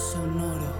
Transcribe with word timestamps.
Sonoro. 0.00 0.72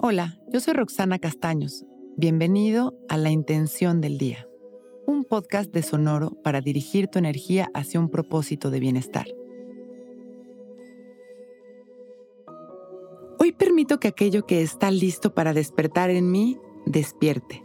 Hola, 0.00 0.40
yo 0.52 0.58
soy 0.58 0.74
Roxana 0.74 1.20
Castaños. 1.20 1.84
Bienvenido 2.16 2.98
a 3.08 3.16
La 3.18 3.30
Intención 3.30 4.00
del 4.00 4.18
Día, 4.18 4.48
un 5.06 5.24
podcast 5.24 5.72
de 5.72 5.84
Sonoro 5.84 6.32
para 6.42 6.60
dirigir 6.60 7.06
tu 7.06 7.20
energía 7.20 7.70
hacia 7.72 8.00
un 8.00 8.10
propósito 8.10 8.70
de 8.70 8.80
bienestar. 8.80 9.26
Hoy 13.38 13.52
permito 13.52 14.00
que 14.00 14.08
aquello 14.08 14.44
que 14.44 14.62
está 14.62 14.90
listo 14.90 15.34
para 15.34 15.54
despertar 15.54 16.10
en 16.10 16.32
mí, 16.32 16.58
despierte. 16.84 17.62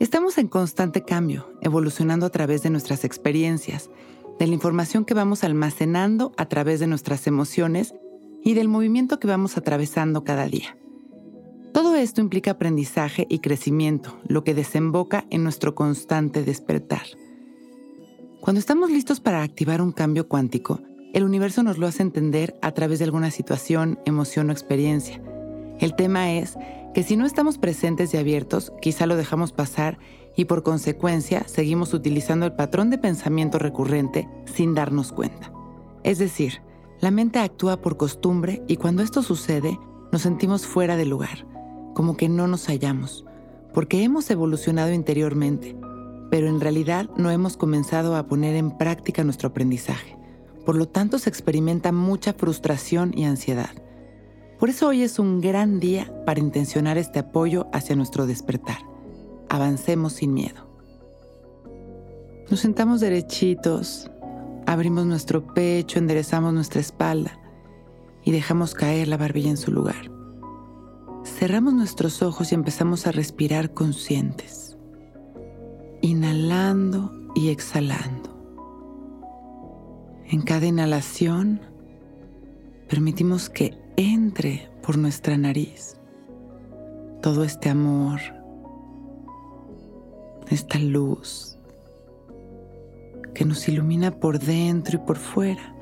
Estamos 0.00 0.38
en 0.38 0.48
constante 0.48 1.02
cambio, 1.04 1.52
evolucionando 1.60 2.24
a 2.24 2.30
través 2.30 2.62
de 2.62 2.70
nuestras 2.70 3.04
experiencias, 3.04 3.90
de 4.38 4.46
la 4.46 4.54
información 4.54 5.04
que 5.04 5.14
vamos 5.14 5.44
almacenando 5.44 6.32
a 6.36 6.46
través 6.46 6.80
de 6.80 6.86
nuestras 6.86 7.26
emociones 7.26 7.94
y 8.42 8.54
del 8.54 8.68
movimiento 8.68 9.18
que 9.18 9.26
vamos 9.26 9.56
atravesando 9.56 10.24
cada 10.24 10.46
día. 10.46 10.76
Todo 11.72 11.96
esto 11.96 12.20
implica 12.20 12.52
aprendizaje 12.52 13.26
y 13.28 13.40
crecimiento, 13.40 14.18
lo 14.26 14.42
que 14.42 14.54
desemboca 14.54 15.26
en 15.30 15.44
nuestro 15.44 15.74
constante 15.74 16.42
despertar. 16.42 17.02
Cuando 18.40 18.60
estamos 18.60 18.90
listos 18.90 19.20
para 19.20 19.42
activar 19.42 19.82
un 19.82 19.92
cambio 19.92 20.28
cuántico, 20.28 20.80
el 21.12 21.24
universo 21.24 21.62
nos 21.62 21.78
lo 21.78 21.86
hace 21.86 22.02
entender 22.02 22.56
a 22.62 22.72
través 22.72 22.98
de 22.98 23.04
alguna 23.04 23.30
situación, 23.30 23.98
emoción 24.06 24.48
o 24.48 24.52
experiencia. 24.52 25.20
El 25.78 25.94
tema 25.94 26.32
es 26.32 26.56
que 26.94 27.02
si 27.02 27.16
no 27.16 27.26
estamos 27.26 27.58
presentes 27.58 28.12
y 28.14 28.16
abiertos, 28.16 28.72
quizá 28.80 29.06
lo 29.06 29.16
dejamos 29.16 29.52
pasar 29.52 29.98
y 30.36 30.44
por 30.44 30.62
consecuencia 30.62 31.42
seguimos 31.48 31.92
utilizando 31.94 32.46
el 32.46 32.52
patrón 32.52 32.90
de 32.90 32.98
pensamiento 32.98 33.58
recurrente 33.58 34.28
sin 34.44 34.74
darnos 34.74 35.12
cuenta. 35.12 35.52
Es 36.04 36.18
decir, 36.18 36.62
la 37.00 37.10
mente 37.10 37.38
actúa 37.38 37.80
por 37.80 37.96
costumbre 37.96 38.62
y 38.66 38.76
cuando 38.76 39.02
esto 39.02 39.22
sucede 39.22 39.78
nos 40.12 40.22
sentimos 40.22 40.66
fuera 40.66 40.96
de 40.96 41.04
lugar, 41.04 41.46
como 41.94 42.16
que 42.16 42.28
no 42.28 42.46
nos 42.46 42.66
hallamos, 42.66 43.24
porque 43.74 44.02
hemos 44.02 44.30
evolucionado 44.30 44.92
interiormente, 44.92 45.76
pero 46.30 46.48
en 46.48 46.60
realidad 46.60 47.10
no 47.16 47.30
hemos 47.30 47.56
comenzado 47.56 48.16
a 48.16 48.26
poner 48.26 48.56
en 48.56 48.76
práctica 48.76 49.24
nuestro 49.24 49.48
aprendizaje. 49.48 50.16
Por 50.64 50.76
lo 50.76 50.86
tanto 50.86 51.18
se 51.18 51.30
experimenta 51.30 51.92
mucha 51.92 52.32
frustración 52.32 53.12
y 53.16 53.24
ansiedad. 53.24 53.70
Por 54.58 54.70
eso 54.70 54.88
hoy 54.88 55.02
es 55.02 55.18
un 55.18 55.40
gran 55.40 55.80
día 55.80 56.12
para 56.26 56.40
intencionar 56.40 56.98
este 56.98 57.18
apoyo 57.18 57.68
hacia 57.72 57.96
nuestro 57.96 58.26
despertar 58.26 58.87
avancemos 59.48 60.14
sin 60.14 60.34
miedo. 60.34 60.66
Nos 62.50 62.60
sentamos 62.60 63.00
derechitos, 63.00 64.10
abrimos 64.66 65.06
nuestro 65.06 65.46
pecho, 65.54 65.98
enderezamos 65.98 66.52
nuestra 66.54 66.80
espalda 66.80 67.38
y 68.24 68.30
dejamos 68.30 68.74
caer 68.74 69.08
la 69.08 69.16
barbilla 69.16 69.50
en 69.50 69.56
su 69.56 69.70
lugar. 69.70 70.10
Cerramos 71.24 71.74
nuestros 71.74 72.22
ojos 72.22 72.52
y 72.52 72.54
empezamos 72.54 73.06
a 73.06 73.12
respirar 73.12 73.74
conscientes, 73.74 74.76
inhalando 76.00 77.12
y 77.34 77.50
exhalando. 77.50 78.36
En 80.26 80.42
cada 80.42 80.66
inhalación 80.66 81.60
permitimos 82.88 83.50
que 83.50 83.78
entre 83.96 84.70
por 84.82 84.96
nuestra 84.96 85.36
nariz 85.36 85.96
todo 87.22 87.44
este 87.44 87.68
amor, 87.68 88.20
esta 90.50 90.78
luz 90.78 91.56
que 93.34 93.44
nos 93.44 93.68
ilumina 93.68 94.10
por 94.10 94.38
dentro 94.38 94.98
y 94.98 95.06
por 95.06 95.16
fuera. 95.16 95.74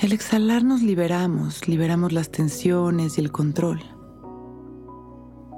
Y 0.00 0.06
al 0.06 0.12
exhalar 0.12 0.62
nos 0.62 0.82
liberamos, 0.82 1.66
liberamos 1.66 2.12
las 2.12 2.30
tensiones 2.30 3.18
y 3.18 3.20
el 3.20 3.32
control. 3.32 3.80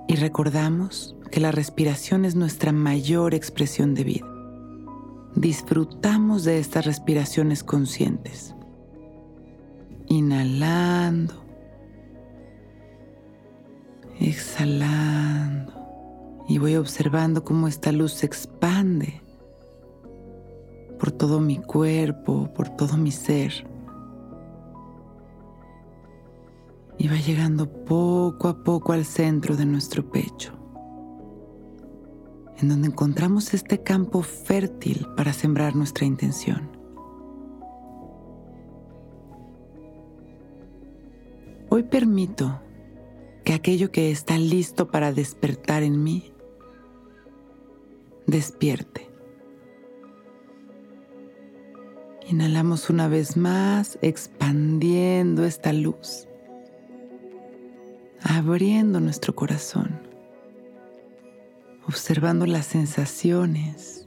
Y 0.09 0.17
recordamos 0.17 1.15
que 1.31 1.41
la 1.41 1.53
respiración 1.53 2.25
es 2.25 2.35
nuestra 2.35 2.73
mayor 2.73 3.35
expresión 3.35 3.95
de 3.95 4.05
vida. 4.05 4.27
Disfrutamos 5.35 6.45
de 6.45 6.59
estas 6.59 6.87
respiraciones 6.87 7.63
conscientes. 7.63 8.55
Inhalando. 10.09 11.43
Exhalando 14.21 15.22
y 16.53 16.59
voy 16.59 16.77
observando 16.77 17.45
cómo 17.45 17.67
esta 17.67 17.93
luz 17.93 18.13
se 18.13 18.27
expande 18.27 19.23
por 21.01 21.11
todo 21.11 21.41
mi 21.41 21.57
cuerpo, 21.57 22.53
por 22.53 22.69
todo 22.69 22.99
mi 22.99 23.11
ser. 23.11 23.67
Y 26.99 27.09
va 27.09 27.17
llegando 27.17 27.73
poco 27.87 28.49
a 28.49 28.63
poco 28.63 28.93
al 28.93 29.07
centro 29.07 29.57
de 29.57 29.65
nuestro 29.65 30.11
pecho, 30.11 30.53
en 32.59 32.69
donde 32.69 32.89
encontramos 32.89 33.55
este 33.55 33.83
campo 33.83 34.21
fértil 34.21 35.07
para 35.17 35.33
sembrar 35.33 35.75
nuestra 35.75 36.05
intención. 36.05 36.69
Hoy 41.71 41.85
permito 41.85 42.61
que 43.43 43.55
aquello 43.55 43.91
que 43.91 44.11
está 44.11 44.37
listo 44.37 44.91
para 44.91 45.15
despertar 45.15 45.83
en 45.83 46.05
mí 46.05 46.32
despierte. 48.27 49.09
Inhalamos 52.29 52.89
una 52.89 53.09
vez 53.09 53.37
más, 53.37 53.99
expandiendo 54.01 55.45
esta 55.45 55.73
luz, 55.73 56.29
abriendo 58.23 59.01
nuestro 59.01 59.35
corazón, 59.35 60.01
observando 61.87 62.47
las 62.47 62.67
sensaciones, 62.67 64.07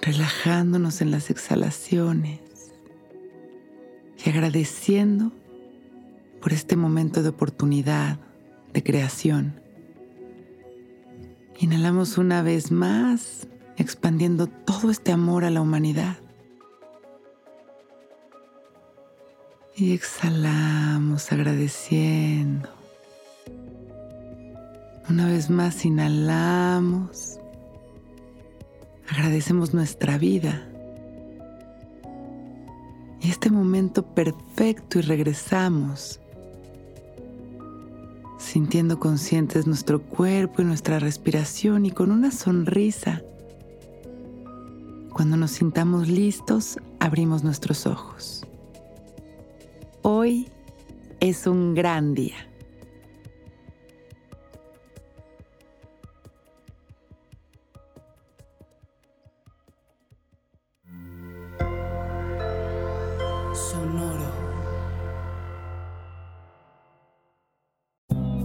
relajándonos 0.00 1.00
en 1.00 1.10
las 1.10 1.28
exhalaciones 1.28 2.40
y 4.24 4.30
agradeciendo 4.30 5.32
por 6.40 6.52
este 6.52 6.76
momento 6.76 7.22
de 7.22 7.28
oportunidad, 7.28 8.18
de 8.72 8.82
creación 8.82 9.61
Inhalamos 11.62 12.18
una 12.18 12.42
vez 12.42 12.72
más, 12.72 13.46
expandiendo 13.76 14.48
todo 14.48 14.90
este 14.90 15.12
amor 15.12 15.44
a 15.44 15.50
la 15.50 15.60
humanidad. 15.60 16.16
Y 19.76 19.94
exhalamos 19.94 21.30
agradeciendo. 21.30 22.68
Una 25.08 25.28
vez 25.28 25.50
más 25.50 25.84
inhalamos. 25.84 27.38
Agradecemos 29.08 29.72
nuestra 29.72 30.18
vida. 30.18 30.68
Y 33.20 33.30
este 33.30 33.50
momento 33.50 34.04
perfecto 34.16 34.98
y 34.98 35.02
regresamos 35.02 36.18
sintiendo 38.52 39.00
conscientes 39.00 39.66
nuestro 39.66 40.02
cuerpo 40.02 40.60
y 40.60 40.66
nuestra 40.66 40.98
respiración 40.98 41.86
y 41.86 41.90
con 41.90 42.10
una 42.10 42.30
sonrisa. 42.30 43.22
Cuando 45.10 45.38
nos 45.38 45.52
sintamos 45.52 46.08
listos, 46.08 46.76
abrimos 47.00 47.42
nuestros 47.44 47.86
ojos. 47.86 48.46
Hoy 50.02 50.50
es 51.20 51.46
un 51.46 51.72
gran 51.72 52.12
día. 52.12 52.51